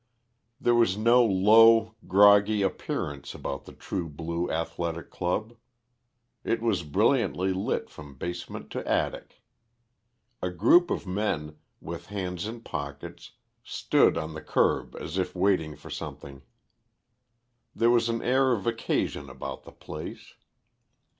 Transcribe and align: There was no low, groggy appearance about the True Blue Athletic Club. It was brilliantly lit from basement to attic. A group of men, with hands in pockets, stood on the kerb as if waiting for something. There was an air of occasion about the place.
There 0.59 0.73
was 0.73 0.97
no 0.97 1.23
low, 1.23 1.93
groggy 2.07 2.63
appearance 2.63 3.35
about 3.35 3.65
the 3.65 3.71
True 3.71 4.09
Blue 4.09 4.49
Athletic 4.49 5.11
Club. 5.11 5.55
It 6.43 6.59
was 6.59 6.81
brilliantly 6.81 7.53
lit 7.53 7.87
from 7.87 8.15
basement 8.15 8.71
to 8.71 8.87
attic. 8.87 9.43
A 10.41 10.49
group 10.49 10.89
of 10.89 11.05
men, 11.05 11.57
with 11.79 12.07
hands 12.07 12.47
in 12.47 12.61
pockets, 12.61 13.33
stood 13.63 14.17
on 14.17 14.33
the 14.33 14.41
kerb 14.41 14.95
as 14.95 15.19
if 15.19 15.35
waiting 15.35 15.75
for 15.75 15.91
something. 15.91 16.41
There 17.75 17.91
was 17.91 18.09
an 18.09 18.23
air 18.23 18.53
of 18.53 18.65
occasion 18.65 19.29
about 19.29 19.65
the 19.65 19.71
place. 19.71 20.33